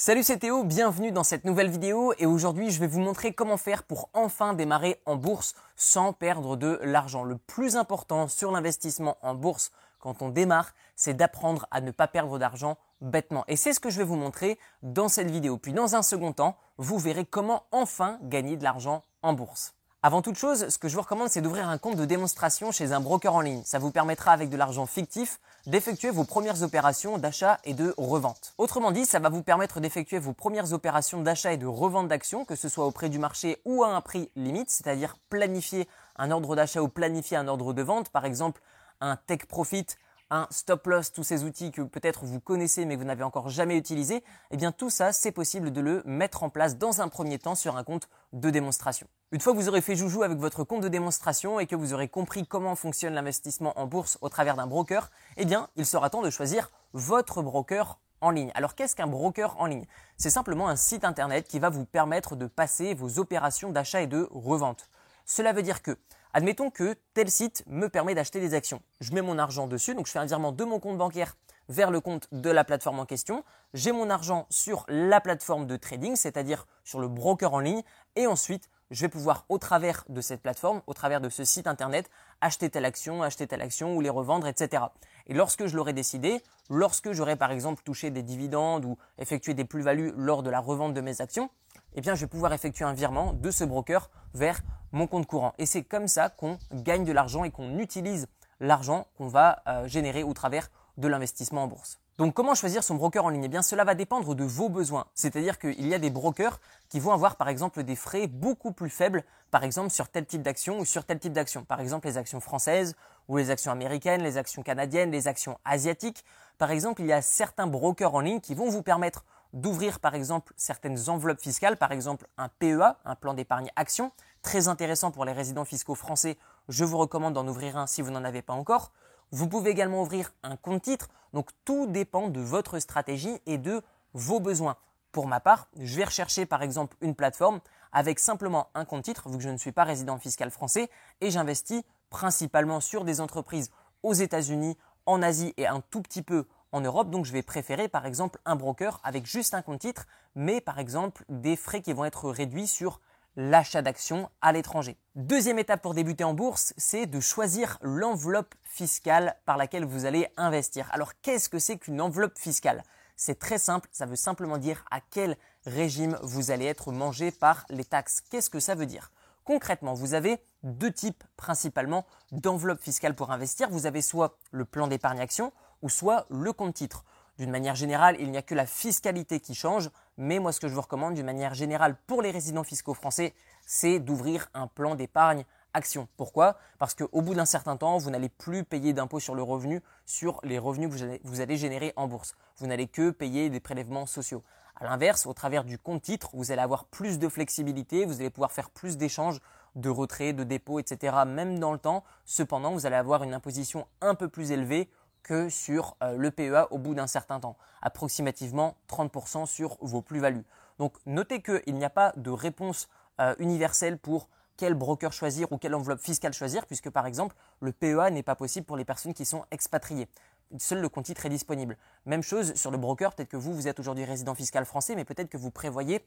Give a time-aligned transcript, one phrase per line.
[0.00, 3.56] Salut c'est Théo, bienvenue dans cette nouvelle vidéo et aujourd'hui je vais vous montrer comment
[3.56, 7.24] faire pour enfin démarrer en bourse sans perdre de l'argent.
[7.24, 12.06] Le plus important sur l'investissement en bourse quand on démarre, c'est d'apprendre à ne pas
[12.06, 13.42] perdre d'argent bêtement.
[13.48, 15.58] Et c'est ce que je vais vous montrer dans cette vidéo.
[15.58, 19.74] Puis dans un second temps, vous verrez comment enfin gagner de l'argent en bourse.
[20.00, 22.92] Avant toute chose, ce que je vous recommande, c'est d'ouvrir un compte de démonstration chez
[22.92, 23.62] un broker en ligne.
[23.64, 28.54] Ça vous permettra, avec de l'argent fictif, d'effectuer vos premières opérations d'achat et de revente.
[28.58, 32.44] Autrement dit, ça va vous permettre d'effectuer vos premières opérations d'achat et de revente d'actions,
[32.44, 36.30] que ce soit au prix du marché ou à un prix limite, c'est-à-dire planifier un
[36.30, 38.62] ordre d'achat ou planifier un ordre de vente, par exemple
[39.00, 39.86] un take profit
[40.30, 43.48] un stop loss, tous ces outils que peut-être vous connaissez mais que vous n'avez encore
[43.48, 47.08] jamais utilisés, eh bien tout ça, c'est possible de le mettre en place dans un
[47.08, 49.06] premier temps sur un compte de démonstration.
[49.32, 51.92] Une fois que vous aurez fait joujou avec votre compte de démonstration et que vous
[51.92, 56.10] aurez compris comment fonctionne l'investissement en bourse au travers d'un broker, eh bien, il sera
[56.10, 58.50] temps de choisir votre broker en ligne.
[58.54, 59.86] Alors qu'est-ce qu'un broker en ligne?
[60.16, 64.06] C'est simplement un site internet qui va vous permettre de passer vos opérations d'achat et
[64.06, 64.88] de revente.
[65.24, 65.96] Cela veut dire que
[66.38, 68.80] Admettons que tel site me permet d'acheter des actions.
[69.00, 71.36] Je mets mon argent dessus, donc je fais un virement de mon compte bancaire
[71.68, 73.42] vers le compte de la plateforme en question.
[73.74, 77.82] J'ai mon argent sur la plateforme de trading, c'est-à-dire sur le broker en ligne,
[78.14, 81.66] et ensuite je vais pouvoir au travers de cette plateforme, au travers de ce site
[81.66, 82.08] internet,
[82.40, 84.84] acheter telle action, acheter telle action ou les revendre, etc.
[85.26, 89.64] Et lorsque je l'aurai décidé, lorsque j'aurai par exemple touché des dividendes ou effectué des
[89.64, 91.50] plus-values lors de la revente de mes actions,
[91.98, 94.60] eh bien je vais pouvoir effectuer un virement de ce broker vers
[94.92, 95.52] mon compte courant.
[95.58, 98.28] Et c'est comme ça qu'on gagne de l'argent et qu'on utilise
[98.60, 101.98] l'argent qu'on va euh, générer au travers de l'investissement en bourse.
[102.16, 103.42] Donc comment choisir son broker en ligne?
[103.42, 105.06] Eh bien cela va dépendre de vos besoins.
[105.14, 108.90] C'est-à-dire qu'il y a des brokers qui vont avoir par exemple des frais beaucoup plus
[108.90, 111.64] faibles, par exemple sur tel type d'action ou sur tel type d'action.
[111.64, 112.94] Par exemple les actions françaises
[113.26, 116.24] ou les actions américaines, les actions canadiennes, les actions asiatiques.
[116.58, 120.14] Par exemple, il y a certains brokers en ligne qui vont vous permettre d'ouvrir par
[120.14, 125.24] exemple certaines enveloppes fiscales, par exemple un PEA, un plan d'épargne action, très intéressant pour
[125.24, 126.38] les résidents fiscaux français.
[126.68, 128.92] Je vous recommande d'en ouvrir un si vous n'en avez pas encore.
[129.30, 131.08] Vous pouvez également ouvrir un compte titre.
[131.32, 133.82] Donc tout dépend de votre stratégie et de
[134.14, 134.76] vos besoins.
[135.12, 137.60] Pour ma part, je vais rechercher par exemple une plateforme
[137.92, 141.30] avec simplement un compte titre, vu que je ne suis pas résident fiscal français, et
[141.30, 143.70] j'investis principalement sur des entreprises
[144.02, 144.76] aux États-Unis,
[145.06, 147.10] en Asie et un tout petit peu en Europe.
[147.10, 150.78] Donc je vais préférer par exemple un broker avec juste un compte titre, mais par
[150.78, 153.00] exemple des frais qui vont être réduits sur
[153.36, 154.98] l'achat d'actions à l'étranger.
[155.14, 160.26] Deuxième étape pour débuter en bourse, c'est de choisir l'enveloppe fiscale par laquelle vous allez
[160.36, 160.88] investir.
[160.92, 162.82] Alors qu'est-ce que c'est qu'une enveloppe fiscale?
[163.16, 165.36] C'est très simple, ça veut simplement dire à quel
[165.66, 168.22] régime vous allez être mangé par les taxes.
[168.30, 169.10] Qu'est-ce que ça veut dire?
[169.44, 173.70] Concrètement, vous avez deux types principalement d'enveloppes fiscales pour investir.
[173.70, 175.52] Vous avez soit le plan d'épargne action
[175.82, 177.04] ou soit le compte titre.
[177.38, 180.68] D'une manière générale, il n'y a que la fiscalité qui change, mais moi ce que
[180.68, 183.32] je vous recommande d'une manière générale pour les résidents fiscaux français,
[183.64, 185.44] c'est d'ouvrir un plan d'épargne
[185.74, 186.08] action.
[186.16, 186.56] Pourquoi?
[186.78, 190.40] Parce qu'au bout d'un certain temps, vous n'allez plus payer d'impôt sur le revenu sur
[190.42, 192.34] les revenus que vous allez, générer en bourse.
[192.56, 194.42] Vous n'allez que payer des prélèvements sociaux.
[194.74, 198.30] À l'inverse, au travers du compte titre, vous allez avoir plus de flexibilité, vous allez
[198.30, 199.40] pouvoir faire plus d'échanges,
[199.76, 201.16] de retraits, de dépôts, etc.
[201.26, 202.04] même dans le temps.
[202.24, 204.88] Cependant, vous allez avoir une imposition un peu plus élevée
[205.28, 210.44] que sur euh, le PEA au bout d'un certain temps, approximativement 30% sur vos plus-values.
[210.78, 212.88] Donc notez qu'il n'y a pas de réponse
[213.20, 217.72] euh, universelle pour quel broker choisir ou quelle enveloppe fiscale choisir, puisque par exemple le
[217.72, 220.08] PEA n'est pas possible pour les personnes qui sont expatriées.
[220.56, 221.76] Seul le compte titre est disponible.
[222.06, 225.04] Même chose sur le broker, peut-être que vous, vous êtes aujourd'hui résident fiscal français, mais
[225.04, 226.06] peut-être que vous prévoyez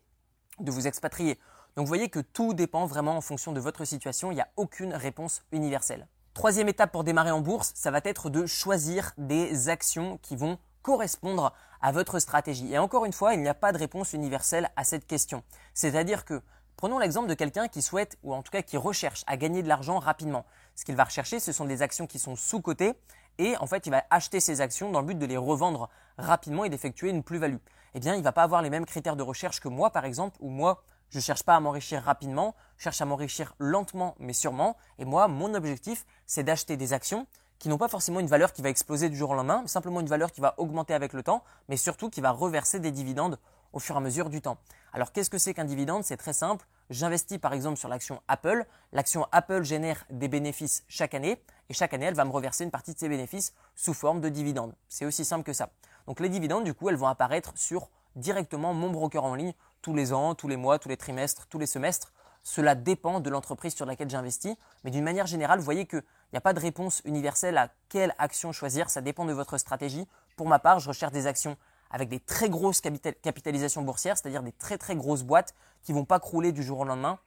[0.59, 1.38] de vous expatrier.
[1.75, 4.49] Donc vous voyez que tout dépend vraiment en fonction de votre situation, il n'y a
[4.57, 6.07] aucune réponse universelle.
[6.34, 10.59] Troisième étape pour démarrer en bourse, ça va être de choisir des actions qui vont
[10.81, 12.72] correspondre à votre stratégie.
[12.72, 15.44] Et encore une fois, il n'y a pas de réponse universelle à cette question.
[15.74, 16.42] C'est-à-dire que
[16.78, 19.68] prenons l'exemple de quelqu'un qui souhaite, ou en tout cas qui recherche à gagner de
[19.68, 20.46] l'argent rapidement.
[20.75, 22.94] Ce qu'il va rechercher, ce sont des actions qui sont sous-cotées
[23.38, 26.63] et en fait, il va acheter ces actions dans le but de les revendre rapidement
[26.63, 27.58] et d'effectuer une plus-value.
[27.94, 30.06] Eh bien, il ne va pas avoir les mêmes critères de recherche que moi, par
[30.06, 34.16] exemple, où moi, je ne cherche pas à m'enrichir rapidement, je cherche à m'enrichir lentement
[34.19, 34.78] mais sûrement.
[34.98, 37.28] Et moi, mon objectif, c'est d'acheter des actions
[37.60, 40.08] qui n'ont pas forcément une valeur qui va exploser du jour au lendemain, simplement une
[40.08, 43.38] valeur qui va augmenter avec le temps, mais surtout qui va reverser des dividendes
[43.74, 44.58] au fur et à mesure du temps.
[44.94, 46.04] Alors qu'est-ce que c'est qu'un dividende?
[46.04, 46.66] C'est très simple.
[46.90, 48.66] J'investis par exemple sur l'action Apple.
[48.94, 52.72] L'action Apple génère des bénéfices chaque année et chaque année elle va me reverser une
[52.72, 54.74] partie de ces bénéfices sous forme de dividendes.
[54.88, 55.69] C'est aussi simple que ça.
[56.08, 59.94] Donc les dividendes du coup elles vont apparaître sur directement mon broker en ligne tous
[59.94, 62.13] les ans, tous les mois, tous les trimestres, tous les semestres.
[62.44, 66.38] Cela dépend de l'entreprise sur laquelle j'investis, mais d'une manière générale, vous voyez qu'il n'y
[66.38, 70.07] a pas de réponse universelle à quelle action choisir, ça dépend de votre stratégie.
[70.38, 71.56] Pour ma part, je recherche des actions
[71.92, 75.54] avec des très grosses capitalisations boursières, c'est-à-dire des très très grosses boîtes
[75.84, 77.19] qui vont pas crouler du jour au lendemain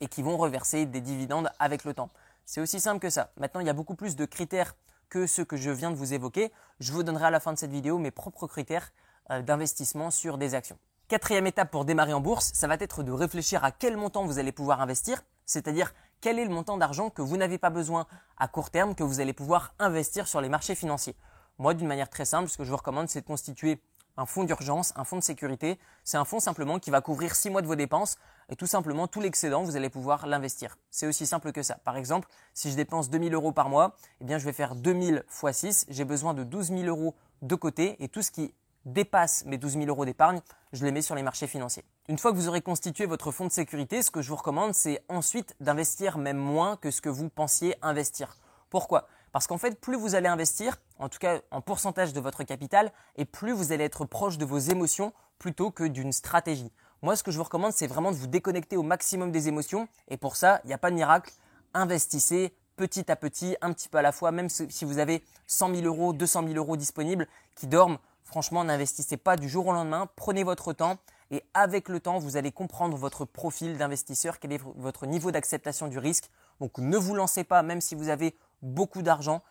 [0.00, 2.08] et qui vont reverser des dividendes avec le temps.
[2.44, 3.30] C'est aussi simple que ça.
[3.36, 4.74] Maintenant, il y a beaucoup plus de critères
[5.10, 6.50] que ceux que je viens de vous évoquer.
[6.80, 8.90] Je vous donnerai à la fin de cette vidéo mes propres critères
[9.30, 10.78] euh, d'investissement sur des actions.
[11.10, 14.38] Quatrième étape pour démarrer en bourse, ça va être de réfléchir à quel montant vous
[14.38, 18.06] allez pouvoir investir, c'est-à-dire quel est le montant d'argent que vous n'avez pas besoin
[18.38, 21.16] à court terme que vous allez pouvoir investir sur les marchés financiers.
[21.58, 23.82] Moi, d'une manière très simple, ce que je vous recommande, c'est de constituer
[24.16, 25.80] un fonds d'urgence, un fonds de sécurité.
[26.04, 28.16] C'est un fonds simplement qui va couvrir 6 mois de vos dépenses
[28.48, 30.76] et tout simplement tout l'excédent, vous allez pouvoir l'investir.
[30.92, 31.74] C'est aussi simple que ça.
[31.82, 35.24] Par exemple, si je dépense 2000 euros par mois, eh bien je vais faire 2000
[35.26, 35.86] x 6.
[35.88, 38.54] J'ai besoin de 12 000 euros de côté et tout ce qui
[38.84, 40.40] dépasse mes 12 000 euros d'épargne,
[40.72, 41.84] je les mets sur les marchés financiers.
[42.08, 44.74] Une fois que vous aurez constitué votre fonds de sécurité, ce que je vous recommande,
[44.74, 48.36] c'est ensuite d'investir même moins que ce que vous pensiez investir.
[48.70, 49.06] Pourquoi?
[49.32, 52.92] Parce qu'en fait, plus vous allez investir, en tout cas en pourcentage de votre capital,
[53.16, 56.72] et plus vous allez être proche de vos émotions plutôt que d'une stratégie.
[57.02, 59.88] Moi, ce que je vous recommande, c'est vraiment de vous déconnecter au maximum des émotions,
[60.08, 61.32] et pour ça, il n'y a pas de miracle.
[61.74, 65.74] Investissez petit à petit, un petit peu à la fois, même si vous avez 100
[65.74, 67.98] 000 euros, 200 000 euros disponibles qui dorment
[68.30, 70.98] Franchement, n'investissez pas du jour au lendemain, prenez votre temps
[71.32, 75.88] et avec le temps, vous allez comprendre votre profil d'investisseur, quel est votre niveau d'acceptation
[75.88, 76.30] du risque.
[76.60, 79.42] Donc ne vous lancez pas, même si vous avez beaucoup d'argent,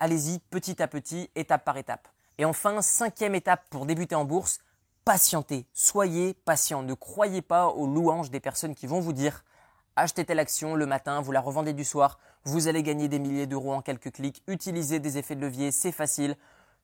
[0.00, 2.08] allez-y petit à petit, étape par étape.
[2.38, 4.60] Et enfin, cinquième étape pour débuter en bourse,
[5.04, 5.66] patientez.
[5.74, 6.82] Soyez patient.
[6.82, 9.44] Ne croyez pas aux louanges des personnes qui vont vous dire
[9.96, 13.46] achetez telle action le matin, vous la revendez du soir, vous allez gagner des milliers
[13.46, 16.36] d'euros en quelques clics, utilisez des effets de levier, c'est facile.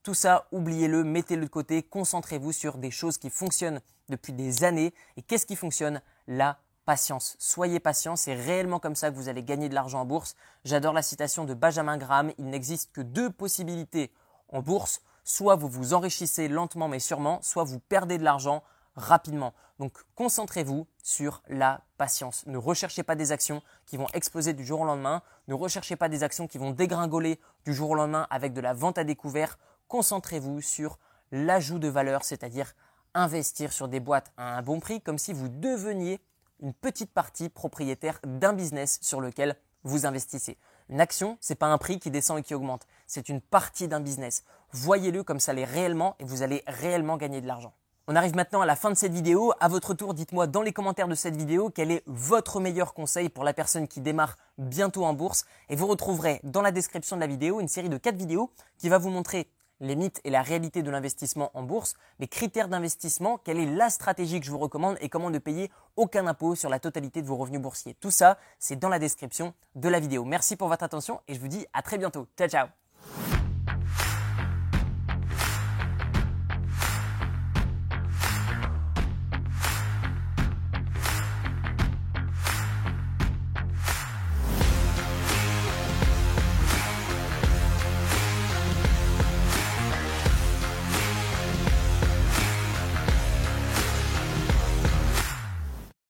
[0.03, 4.95] Tout ça, oubliez-le, mettez-le de côté, concentrez-vous sur des choses qui fonctionnent depuis des années.
[5.15, 6.01] Et qu'est-ce qui fonctionne?
[6.27, 7.35] La patience.
[7.37, 10.35] Soyez patient, c'est réellement comme ça que vous allez gagner de l'argent en bourse.
[10.65, 14.11] J'adore la citation de Benjamin Graham, il n'existe que deux possibilités
[14.49, 15.01] en bourse.
[15.23, 18.63] Soit vous vous enrichissez lentement mais sûrement, soit vous perdez de l'argent
[18.95, 19.53] rapidement.
[19.77, 22.43] Donc concentrez-vous sur la patience.
[22.47, 25.21] Ne recherchez pas des actions qui vont exploser du jour au lendemain.
[25.47, 28.73] Ne recherchez pas des actions qui vont dégringoler du jour au lendemain avec de la
[28.73, 29.59] vente à découvert
[29.91, 30.99] concentrez-vous sur
[31.33, 32.73] l'ajout de valeur, c'est-à-dire
[33.13, 36.21] investir sur des boîtes à un bon prix, comme si vous deveniez
[36.61, 40.57] une petite partie propriétaire d'un business sur lequel vous investissez.
[40.87, 43.99] Une action, c'est pas un prix qui descend et qui augmente, c'est une partie d'un
[43.99, 44.45] business.
[44.71, 47.73] Voyez-le comme ça l'est réellement et vous allez réellement gagner de l'argent.
[48.07, 49.51] On arrive maintenant à la fin de cette vidéo.
[49.59, 53.27] À votre tour, dites-moi dans les commentaires de cette vidéo quel est votre meilleur conseil
[53.27, 55.43] pour la personne qui démarre bientôt en bourse.
[55.67, 58.87] Et vous retrouverez dans la description de la vidéo une série de 4 vidéos qui
[58.87, 59.49] va vous montrer
[59.81, 63.89] les mythes et la réalité de l'investissement en bourse, les critères d'investissement, quelle est la
[63.89, 67.27] stratégie que je vous recommande et comment ne payer aucun impôt sur la totalité de
[67.27, 67.95] vos revenus boursiers.
[67.99, 70.23] Tout ça, c'est dans la description de la vidéo.
[70.23, 72.27] Merci pour votre attention et je vous dis à très bientôt.
[72.37, 73.30] Ciao ciao